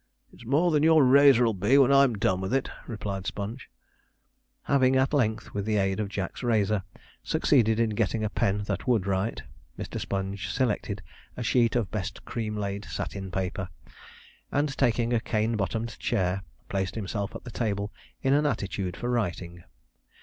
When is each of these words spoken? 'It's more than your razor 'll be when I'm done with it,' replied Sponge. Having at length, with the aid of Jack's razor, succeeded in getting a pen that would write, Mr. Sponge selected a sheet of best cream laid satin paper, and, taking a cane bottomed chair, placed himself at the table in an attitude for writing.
'It's 0.33 0.47
more 0.47 0.71
than 0.71 0.81
your 0.81 1.05
razor 1.05 1.45
'll 1.47 1.53
be 1.53 1.77
when 1.77 1.93
I'm 1.93 2.17
done 2.17 2.41
with 2.41 2.55
it,' 2.55 2.71
replied 2.87 3.27
Sponge. 3.27 3.69
Having 4.63 4.95
at 4.95 5.13
length, 5.13 5.53
with 5.53 5.63
the 5.65 5.75
aid 5.77 5.99
of 5.99 6.09
Jack's 6.09 6.41
razor, 6.41 6.81
succeeded 7.21 7.79
in 7.79 7.91
getting 7.91 8.23
a 8.23 8.29
pen 8.31 8.63
that 8.63 8.87
would 8.87 9.05
write, 9.05 9.43
Mr. 9.77 9.99
Sponge 9.99 10.49
selected 10.49 11.03
a 11.37 11.43
sheet 11.43 11.75
of 11.75 11.91
best 11.91 12.25
cream 12.25 12.57
laid 12.57 12.83
satin 12.85 13.29
paper, 13.29 13.69
and, 14.51 14.75
taking 14.75 15.13
a 15.13 15.19
cane 15.19 15.55
bottomed 15.55 15.99
chair, 15.99 16.41
placed 16.67 16.95
himself 16.95 17.35
at 17.35 17.43
the 17.43 17.51
table 17.51 17.91
in 18.23 18.33
an 18.33 18.47
attitude 18.47 18.97
for 18.97 19.07
writing. 19.07 19.63